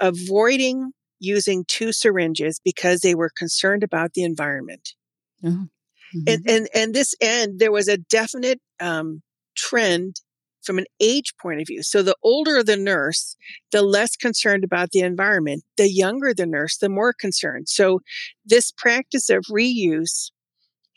[0.00, 4.90] avoiding using two syringes because they were concerned about the environment.
[5.44, 5.68] Oh.
[6.14, 6.20] Mm-hmm.
[6.26, 9.22] And, and, and this end, there was a definite um,
[9.56, 10.16] trend
[10.62, 11.82] from an age point of view.
[11.82, 13.36] So the older the nurse,
[13.72, 15.64] the less concerned about the environment.
[15.76, 17.68] The younger the nurse, the more concerned.
[17.68, 18.00] So
[18.44, 20.30] this practice of reuse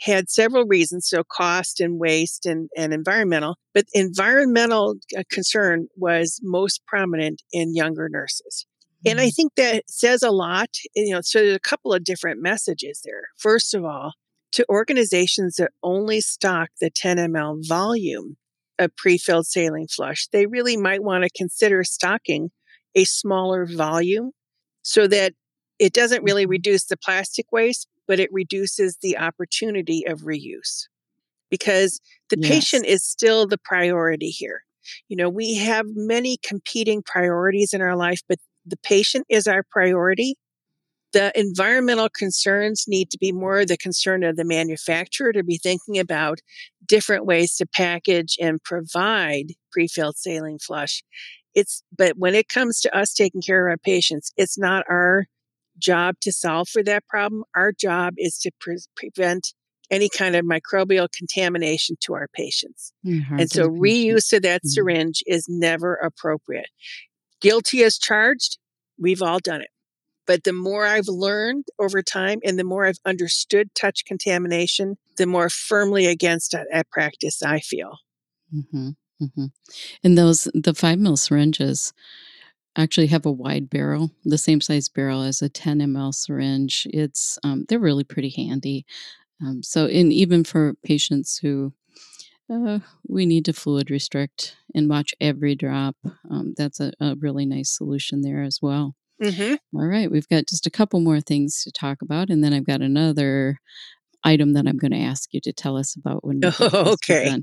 [0.01, 1.07] had several reasons.
[1.07, 7.75] So cost and waste and, and environmental, but environmental uh, concern was most prominent in
[7.75, 8.65] younger nurses.
[9.05, 9.29] And I mm-hmm.
[9.29, 10.69] think that says a lot.
[10.95, 13.23] You know, so there's a couple of different messages there.
[13.37, 14.13] First of all,
[14.53, 18.37] to organizations that only stock the 10 ml volume
[18.79, 22.49] of pre-filled saline flush, they really might want to consider stocking
[22.95, 24.31] a smaller volume
[24.81, 25.33] so that
[25.79, 26.51] it doesn't really mm-hmm.
[26.51, 30.87] reduce the plastic waste, but it reduces the opportunity of reuse
[31.49, 32.49] because the yes.
[32.49, 34.63] patient is still the priority here.
[35.07, 39.63] You know, we have many competing priorities in our life, but the patient is our
[39.69, 40.35] priority.
[41.13, 45.99] The environmental concerns need to be more the concern of the manufacturer to be thinking
[45.99, 46.39] about
[46.85, 51.03] different ways to package and provide pre-filled saline flush.
[51.53, 55.25] It's, but when it comes to us taking care of our patients, it's not our
[55.77, 57.43] job to solve for that problem.
[57.55, 59.53] Our job is to pre- prevent
[59.89, 62.93] any kind of microbial contamination to our patients.
[63.05, 63.39] Mm-hmm.
[63.39, 64.69] And so reuse of that mm-hmm.
[64.69, 66.69] syringe is never appropriate
[67.41, 68.57] guilty as charged,
[68.97, 69.69] we've all done it.
[70.27, 75.25] But the more I've learned over time and the more I've understood touch contamination, the
[75.25, 77.97] more firmly against that practice I feel.
[78.55, 78.89] Mm-hmm,
[79.21, 79.45] mm-hmm.
[80.03, 81.91] And those, the five mil syringes
[82.77, 86.87] actually have a wide barrel, the same size barrel as a 10 ml syringe.
[86.91, 88.85] It's, um, they're really pretty handy.
[89.41, 91.73] Um, so, and even for patients who
[92.51, 95.95] uh, we need to fluid restrict and watch every drop.
[96.29, 98.95] Um, that's a, a, really nice solution there as well.
[99.21, 99.55] Mm-hmm.
[99.77, 102.65] All right, we've got just a couple more things to talk about, and then I've
[102.65, 103.59] got another
[104.23, 106.41] item that I'm going to ask you to tell us about when.
[106.59, 107.37] Oh, okay.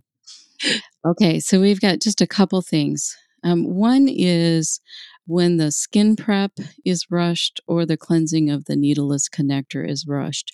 [1.07, 3.17] Okay, so we've got just a couple things.
[3.45, 4.81] Um, one is
[5.27, 6.53] when the skin prep
[6.85, 10.53] is rushed or the cleansing of the needleless connector is rushed.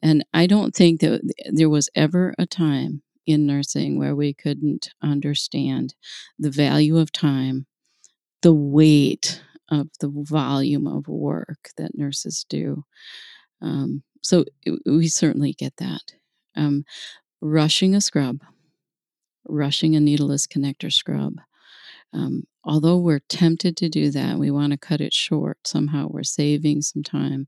[0.00, 4.90] And I don't think that there was ever a time in nursing where we couldn't
[5.02, 5.94] understand
[6.38, 7.66] the value of time,
[8.42, 12.84] the weight of the volume of work that nurses do.
[13.62, 14.44] Um, so
[14.86, 16.14] we certainly get that.
[16.56, 16.84] Um,
[17.40, 18.40] rushing a scrub,
[19.46, 21.34] rushing a needleless connector scrub.
[22.12, 25.58] Um, although we're tempted to do that, we want to cut it short.
[25.64, 27.46] Somehow we're saving some time.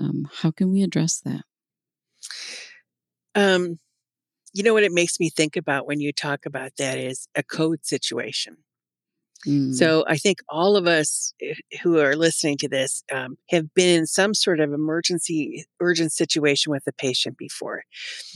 [0.00, 1.42] Um, how can we address that?
[3.34, 3.78] Um,
[4.52, 7.42] you know what it makes me think about when you talk about that is a
[7.42, 8.56] code situation.
[9.46, 9.74] Mm.
[9.74, 14.00] So I think all of us eh, who are listening to this um, have been
[14.00, 17.84] in some sort of emergency, urgent situation with a patient before,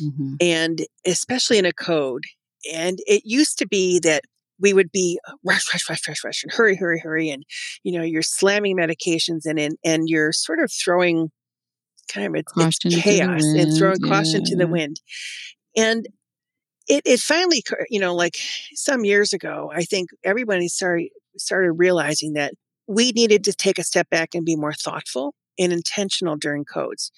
[0.01, 0.35] mm-hmm.
[0.41, 2.25] and especially in a code.
[2.73, 4.23] And it used to be that
[4.61, 7.43] we would be uh, rush, rush, rush, rush, rush, and hurry, hurry, hurry, and
[7.83, 11.33] you know you're slamming medications and and, and you're sort of throwing
[12.13, 14.09] kind of it's, it's chaos and throwing yeah.
[14.09, 15.01] caution to the wind.
[15.77, 16.07] And
[16.89, 18.37] it, it finally, you know, like
[18.75, 22.55] some years ago, I think everybody started, started realizing that
[22.87, 27.13] we needed to take a step back and be more thoughtful and intentional during codes,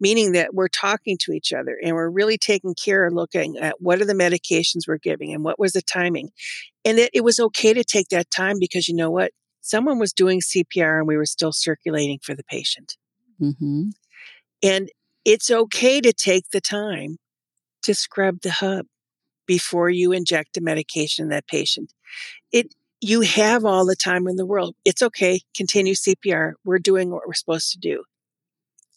[0.00, 3.80] meaning that we're talking to each other and we're really taking care of looking at
[3.80, 6.30] what are the medications we're giving and what was the timing.
[6.84, 9.32] And it, it was okay to take that time because you know what?
[9.60, 12.96] someone was doing CPR and we were still circulating for the patient.
[13.40, 13.90] Mm-hmm.
[14.62, 14.90] And
[15.24, 17.18] it's okay to take the time
[17.82, 18.86] to scrub the hub
[19.46, 21.92] before you inject a medication in that patient.
[22.52, 24.76] It you have all the time in the world.
[24.84, 25.40] It's okay.
[25.56, 26.52] Continue CPR.
[26.64, 28.04] We're doing what we're supposed to do.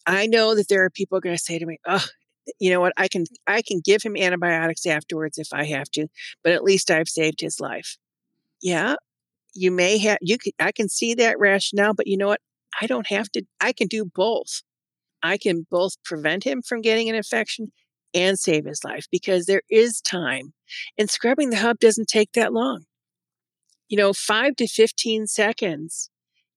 [0.06, 2.04] I know that there are people going to say to me, "Oh,
[2.60, 2.92] you know what?
[2.96, 6.08] I can I can give him antibiotics afterwards if I have to,
[6.42, 7.96] but at least I've saved his life."
[8.62, 8.96] Yeah,
[9.54, 12.40] you may have you can I can see that rationale, but you know what?
[12.80, 14.62] I don't have to I can do both.
[15.22, 17.72] I can both prevent him from getting an infection
[18.14, 20.52] and save his life because there is time.
[20.98, 22.84] And scrubbing the hub doesn't take that long.
[23.88, 26.10] You know, 5 to 15 seconds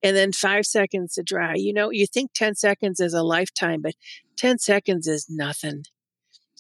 [0.03, 1.55] and then 5 seconds to dry.
[1.55, 3.95] You know, you think 10 seconds is a lifetime, but
[4.37, 5.83] 10 seconds is nothing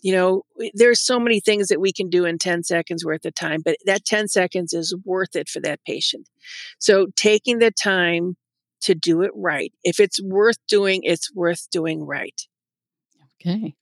[0.01, 3.33] you know, there's so many things that we can do in 10 seconds worth of
[3.33, 6.29] time, but that 10 seconds is worth it for that patient.
[6.79, 8.37] So taking the time
[8.81, 9.73] to do it right.
[9.83, 12.39] If it's worth doing, it's worth doing right.
[13.41, 13.75] Okay.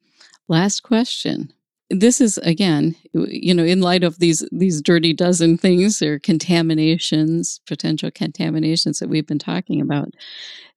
[0.47, 1.51] Last question.
[1.89, 7.59] This is again, you know, in light of these these dirty dozen things or contaminations,
[7.67, 10.09] potential contaminations that we've been talking about.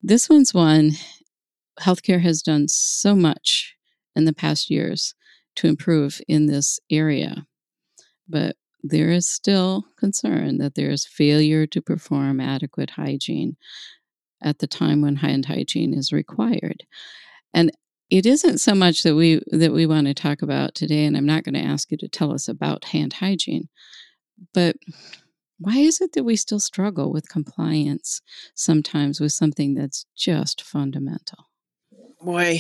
[0.02, 0.92] This one's one
[1.81, 3.76] healthcare has done so much
[4.16, 5.14] in the past years
[5.57, 7.46] to improve in this area.
[8.28, 13.57] But there is still concern that there is failure to perform adequate hygiene
[14.42, 16.85] at the time when hand hygiene is required.
[17.54, 17.72] And
[18.11, 21.27] it isn't so much that we that we want to talk about today and I'm
[21.27, 23.68] not going to ask you to tell us about hand hygiene.
[24.55, 24.77] But
[25.59, 28.21] why is it that we still struggle with compliance
[28.55, 31.49] sometimes with something that's just fundamental?
[32.21, 32.59] boy,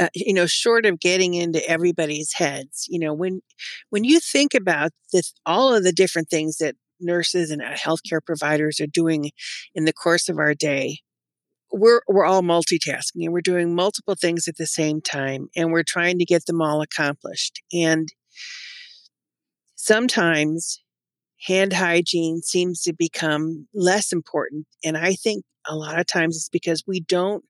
[0.00, 3.40] uh, you know, short of getting into everybody's heads, you know, when
[3.90, 8.20] when you think about this, all of the different things that nurses and uh, healthcare
[8.24, 9.30] providers are doing
[9.74, 10.98] in the course of our day,
[11.76, 15.84] we're we're all multitasking and we're doing multiple things at the same time, and we're
[15.86, 17.62] trying to get them all accomplished.
[17.72, 18.08] And
[19.74, 20.80] sometimes
[21.46, 26.48] hand hygiene seems to become less important, and I think a lot of times it's
[26.48, 27.44] because we don't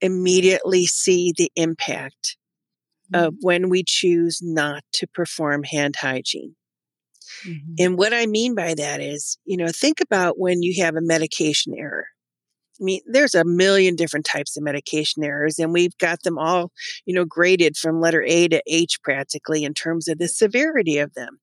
[0.00, 2.36] immediately see the impact
[3.12, 3.24] mm-hmm.
[3.24, 6.56] of when we choose not to perform hand hygiene.
[7.46, 7.74] Mm-hmm.
[7.78, 11.00] And what I mean by that is, you know, think about when you have a
[11.00, 12.06] medication error.
[12.82, 16.72] I mean, there's a million different types of medication errors, and we've got them all,
[17.06, 21.14] you know, graded from letter A to H practically in terms of the severity of
[21.14, 21.38] them.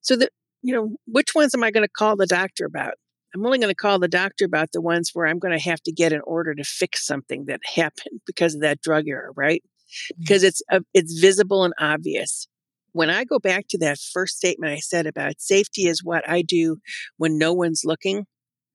[0.00, 0.30] So that,
[0.62, 2.94] you know, which ones am I going to call the doctor about?
[3.34, 5.82] I'm only going to call the doctor about the ones where I'm going to have
[5.82, 9.62] to get an order to fix something that happened because of that drug error, right?
[9.62, 10.20] Mm-hmm.
[10.20, 12.48] Because it's uh, it's visible and obvious.
[12.92, 16.42] When I go back to that first statement I said about safety is what I
[16.42, 16.78] do
[17.18, 18.26] when no one's looking,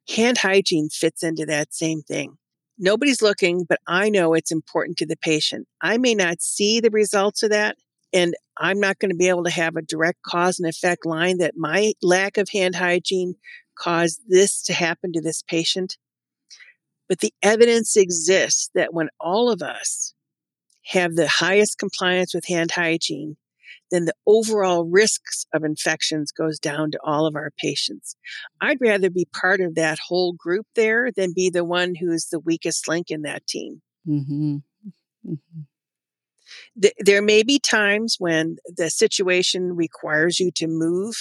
[0.09, 2.37] hand hygiene fits into that same thing.
[2.77, 5.67] Nobody's looking, but I know it's important to the patient.
[5.81, 7.77] I may not see the results of that,
[8.13, 11.37] and I'm not going to be able to have a direct cause and effect line
[11.37, 13.35] that my lack of hand hygiene
[13.77, 15.97] caused this to happen to this patient.
[17.07, 20.13] But the evidence exists that when all of us
[20.87, 23.37] have the highest compliance with hand hygiene,
[23.91, 28.15] then the overall risks of infections goes down to all of our patients.
[28.61, 32.39] I'd rather be part of that whole group there than be the one who's the
[32.39, 33.81] weakest link in that team.
[34.07, 34.57] Mm-hmm.
[35.27, 35.61] Mm-hmm
[36.99, 41.15] there may be times when the situation requires you to move.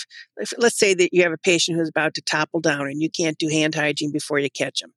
[0.58, 3.38] Let's say that you have a patient who's about to topple down and you can't
[3.38, 4.92] do hand hygiene before you catch them.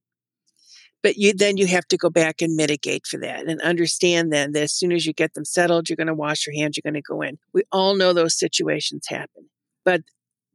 [1.03, 4.51] But you, then you have to go back and mitigate for that and understand then
[4.53, 6.89] that as soon as you get them settled, you're going to wash your hands, you're
[6.89, 7.37] going to go in.
[7.53, 9.49] We all know those situations happen,
[9.85, 10.01] but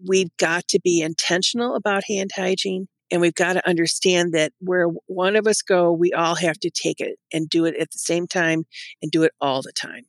[0.04, 4.86] we've got to be intentional about hand hygiene and we've got to understand that where
[5.06, 7.98] one of us go, we all have to take it and do it at the
[7.98, 8.64] same time
[9.02, 10.04] and do it all the time.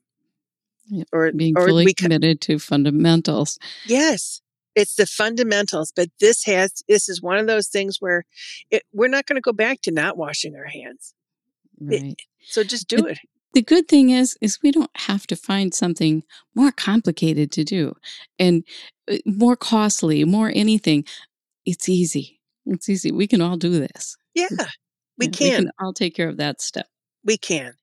[0.88, 1.08] Yep.
[1.12, 3.58] Or being or fully we committed to fundamentals.
[3.86, 4.40] Yes,
[4.74, 5.92] it's the fundamentals.
[5.94, 8.24] But this has this is one of those things where
[8.70, 11.14] it, we're not going to go back to not washing our hands.
[11.80, 12.04] Right.
[12.04, 13.18] It, so just do the, it.
[13.54, 17.94] The good thing is, is we don't have to find something more complicated to do
[18.38, 18.64] and
[19.10, 21.04] uh, more costly, more anything.
[21.64, 23.12] It's easy it's easy.
[23.12, 24.16] We can all do this.
[24.34, 24.48] Yeah,
[25.18, 25.46] we, yeah, can.
[25.46, 25.70] we can.
[25.78, 26.86] I'll take care of that step.
[27.24, 27.74] We can.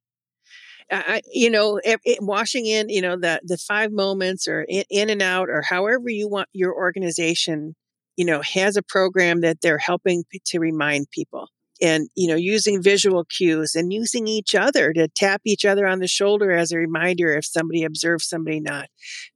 [0.91, 1.79] I, you know,
[2.19, 6.09] washing in, you know, the the five moments or in, in and out or however
[6.09, 7.75] you want your organization,
[8.17, 11.47] you know, has a program that they're helping to remind people.
[11.83, 15.97] And you know using visual cues and using each other to tap each other on
[15.97, 18.87] the shoulder as a reminder if somebody observes somebody not.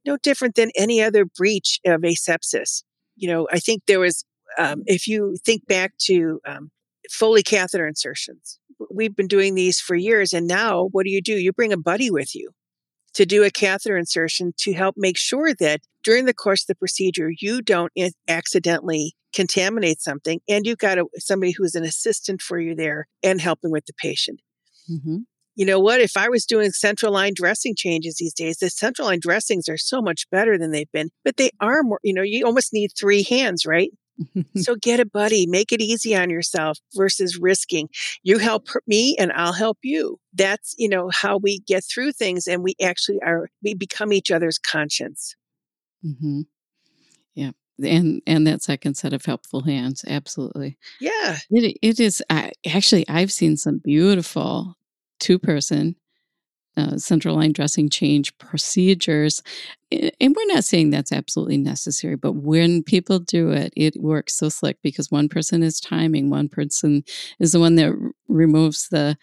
[0.06, 2.84] No different than any other breach of asepsis.
[3.16, 4.26] You know i think there was
[4.58, 6.70] um, if you think back to um,
[7.12, 8.60] Foley catheter insertions.
[8.92, 10.34] We've been doing these for years.
[10.34, 11.34] And now what do you do?
[11.34, 12.52] You bring a buddy with you
[13.14, 16.76] to do a catheter insertion to help make sure that during the course of the
[16.76, 17.92] procedure, you don't
[18.28, 23.42] accidentally contaminate something and you've got a, somebody who's an assistant for you there and
[23.42, 24.42] helping with the patient.
[24.92, 25.20] Mm-hmm.
[25.56, 26.02] You know what?
[26.02, 29.78] If I was doing central line dressing changes these days, the central line dressings are
[29.78, 32.92] so much better than they've been, but they are more, you know, you almost need
[32.98, 33.92] three hands, right?
[34.56, 37.90] So get a buddy, make it easy on yourself versus risking.
[38.24, 40.20] You help me and I'll help you.
[40.34, 44.32] That's, you know, how we get through things and we actually are, we become each
[44.32, 45.36] other's conscience.
[46.06, 46.42] Mm-hmm.
[47.34, 47.52] Yeah.
[47.84, 50.78] And and that second set of helpful hands, absolutely.
[51.02, 52.24] Yeah, it it is.
[52.30, 54.78] I, actually, I've seen some beautiful
[55.20, 55.98] two person
[56.78, 59.42] uh, central line dressing change procedures.
[59.92, 64.50] And we're not saying that's absolutely necessary, but when people do it, it works so
[64.50, 67.04] slick because one person is timing, one person
[67.40, 67.94] is the one that
[68.28, 69.18] removes the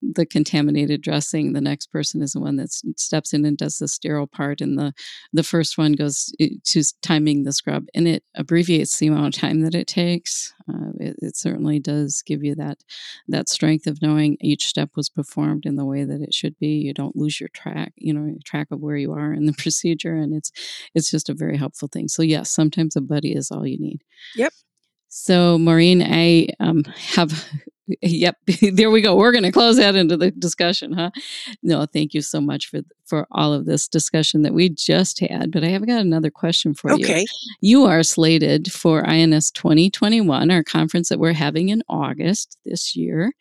[0.00, 3.88] the contaminated dressing the next person is the one that steps in and does the
[3.88, 4.92] sterile part and the
[5.32, 6.32] the first one goes
[6.64, 10.52] to timing the scrub and it abbreviates the amount of time that it takes.
[10.68, 12.78] Uh, it, it, certainly does give you that
[13.26, 16.76] that strength of knowing each step was performed in the way that it should be.
[16.76, 20.14] You don't lose your track you know track of where you are in the procedure
[20.14, 20.52] and it's
[20.94, 22.08] it's just a very helpful thing.
[22.08, 24.02] So yes sometimes a buddy is all you need.
[24.36, 24.52] Yep.
[25.10, 27.48] So, Maureen, I um, have
[28.02, 28.36] yep
[28.72, 31.10] there we go we're going to close that into the discussion huh
[31.62, 35.50] no thank you so much for for all of this discussion that we just had
[35.50, 37.00] but i have got another question for okay.
[37.00, 37.26] you okay
[37.60, 43.32] you are slated for ins 2021 our conference that we're having in august this year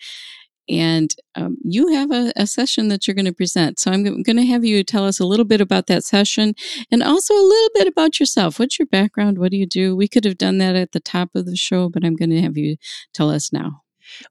[0.70, 3.80] and um, you have a, a, session that you're going to present.
[3.80, 6.56] So I'm going to have you tell us a little bit about that session
[6.92, 8.60] and also a little bit about yourself.
[8.60, 9.38] What's your background?
[9.38, 9.96] What do you do?
[9.96, 12.42] We could have done that at the top of the show, but I'm going to
[12.42, 12.76] have you
[13.14, 13.84] tell us now.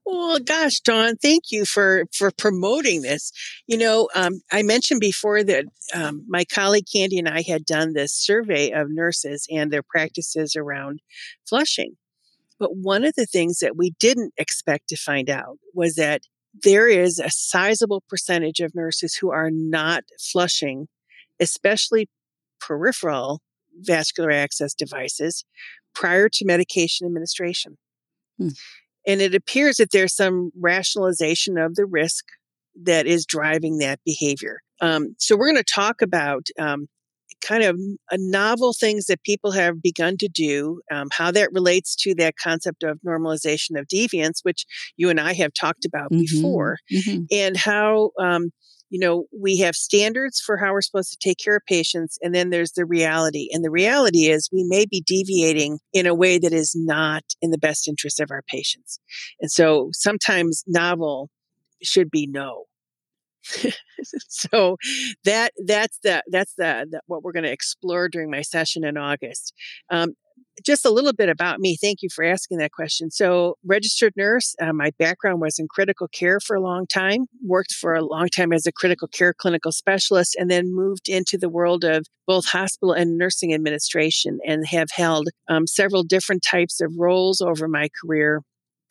[0.05, 3.31] Well, gosh, Dawn, thank you for for promoting this.
[3.67, 7.93] You know, um, I mentioned before that um, my colleague Candy and I had done
[7.93, 11.01] this survey of nurses and their practices around
[11.47, 11.97] flushing.
[12.59, 16.21] But one of the things that we didn't expect to find out was that
[16.63, 20.87] there is a sizable percentage of nurses who are not flushing,
[21.39, 22.09] especially
[22.59, 23.41] peripheral
[23.79, 25.45] vascular access devices,
[25.93, 27.77] prior to medication administration.
[28.39, 28.49] Hmm.
[29.07, 32.25] And it appears that there's some rationalization of the risk
[32.83, 34.59] that is driving that behavior.
[34.81, 36.87] Um, so we're going to talk about um,
[37.41, 37.79] kind of
[38.13, 42.83] novel things that people have begun to do, um, how that relates to that concept
[42.83, 44.65] of normalization of deviance, which
[44.97, 46.21] you and I have talked about mm-hmm.
[46.21, 47.23] before, mm-hmm.
[47.31, 48.51] and how um,
[48.89, 52.33] you know, we have standards for how we're supposed to take care of patients, and
[52.33, 53.49] then there's the reality.
[53.51, 57.51] And the reality is we may be deviating in a way that is not in
[57.51, 58.99] the best interest of our patients.
[59.39, 61.29] And so sometimes novel
[61.83, 62.65] should be no.
[64.27, 64.77] so
[65.23, 68.97] that that's the that's the, the what we're going to explore during my session in
[68.97, 69.53] August.
[69.89, 70.15] Um,
[70.65, 71.77] just a little bit about me.
[71.79, 73.11] Thank you for asking that question.
[73.11, 77.73] So, registered nurse, uh, my background was in critical care for a long time, worked
[77.73, 81.49] for a long time as a critical care clinical specialist, and then moved into the
[81.49, 86.93] world of both hospital and nursing administration and have held um, several different types of
[86.97, 88.41] roles over my career.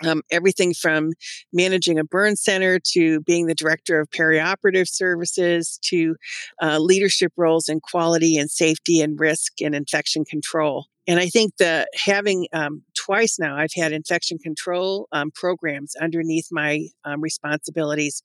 [0.04, 1.12] Um, everything from
[1.52, 6.16] managing a burn center to being the director of perioperative services to
[6.62, 10.86] uh, leadership roles in quality and safety and risk and infection control.
[11.08, 16.48] And I think that having um, twice now, I've had infection control um, programs underneath
[16.50, 18.22] my um, responsibilities.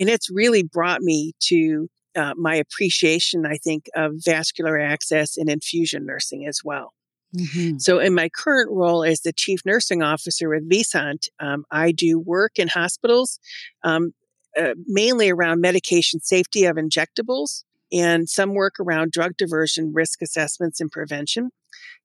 [0.00, 5.48] And it's really brought me to uh, my appreciation, I think, of vascular access and
[5.50, 6.94] infusion nursing as well.
[7.36, 7.78] Mm-hmm.
[7.78, 12.18] So, in my current role as the chief nursing officer with Visant, um, I do
[12.18, 13.38] work in hospitals,
[13.82, 14.12] um,
[14.58, 20.80] uh, mainly around medication safety of injectables and some work around drug diversion risk assessments
[20.80, 21.50] and prevention.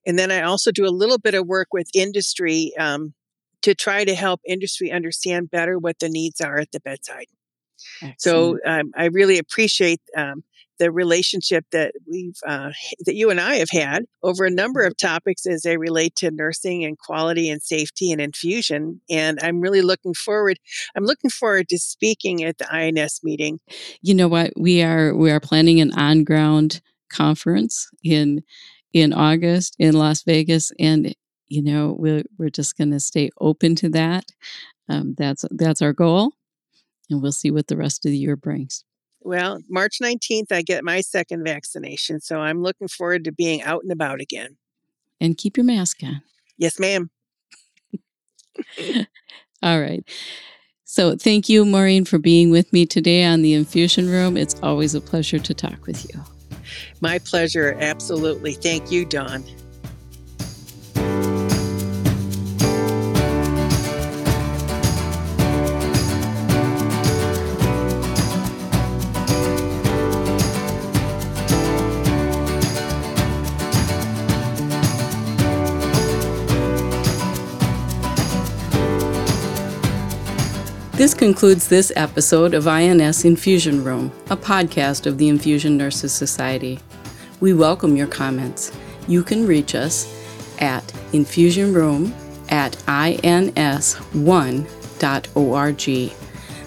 [0.06, 3.14] And then I also do a little bit of work with industry um,
[3.62, 7.26] to try to help industry understand better what the needs are at the bedside.
[8.02, 8.22] Excellent.
[8.22, 10.44] So um, I really appreciate um,
[10.80, 12.72] the relationship that we've uh,
[13.06, 16.32] that you and I have had over a number of topics as they relate to
[16.32, 19.02] nursing and quality and safety and infusion.
[19.10, 20.60] And I'm really looking forward.
[20.96, 23.60] I'm looking forward to speaking at the INS meeting.
[24.02, 24.54] You know what?
[24.58, 28.44] We are we are planning an on ground conference in
[28.94, 31.16] in August in Las Vegas, and
[31.48, 34.26] you know we're we're just going to stay open to that.
[34.90, 36.34] Um, that's that's our goal,
[37.10, 38.84] and we'll see what the rest of the year brings.
[39.28, 43.84] Well, March 19th, I get my second vaccination, so I'm looking forward to being out
[43.84, 44.56] and about again.
[45.20, 46.22] And keep your mask on.
[46.58, 47.10] Yes, ma'am.
[49.62, 50.02] All right.
[50.86, 54.38] So thank you, Maureen, for being with me today on the Infusion Room.
[54.38, 56.24] It's always a pleasure to talk with you.
[57.02, 57.76] My pleasure.
[57.82, 58.54] Absolutely.
[58.54, 59.44] Thank you, Dawn.
[80.98, 86.80] This concludes this episode of INS Infusion Room, a podcast of the Infusion Nurses Society.
[87.40, 88.72] We welcome your comments.
[89.08, 90.12] You can reach us
[90.58, 90.84] at
[91.14, 92.12] infusionroom
[92.50, 93.54] at ins1.org.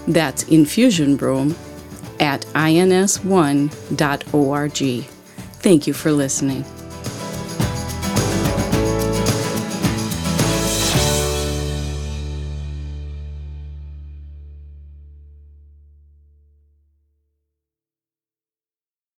[0.07, 1.57] That's infusionroom
[2.21, 3.73] at ins1.org.
[5.55, 6.65] Thank you for listening.